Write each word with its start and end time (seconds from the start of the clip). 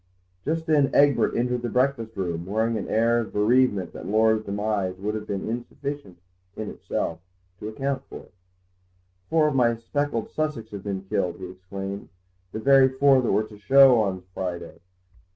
Just 0.43 0.65
then 0.65 0.89
Egbert 0.95 1.35
entered 1.35 1.61
the 1.61 1.69
breakfast 1.69 2.17
room, 2.17 2.47
wearing 2.47 2.75
an 2.75 2.87
air 2.89 3.19
of 3.19 3.31
bereavement 3.31 3.93
that 3.93 4.07
Laura's 4.07 4.43
demise 4.43 4.97
would 4.97 5.13
have 5.13 5.27
been 5.27 5.47
insufficient, 5.47 6.17
in 6.55 6.71
itself, 6.71 7.19
to 7.59 7.67
account 7.67 8.01
for. 8.09 8.29
"Four 9.29 9.49
of 9.49 9.53
my 9.55 9.75
speckled 9.75 10.31
Sussex 10.31 10.71
have 10.71 10.81
been 10.85 11.03
killed," 11.03 11.37
he 11.37 11.51
exclaimed; 11.51 12.09
"the 12.51 12.57
very 12.57 12.89
four 12.89 13.21
that 13.21 13.31
were 13.31 13.43
to 13.43 13.49
go 13.49 13.49
to 13.49 13.53
the 13.53 13.59
show 13.61 13.99
on 14.01 14.23
Friday. 14.33 14.79